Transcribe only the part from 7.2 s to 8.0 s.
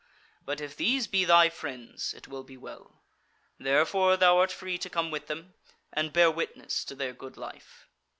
life."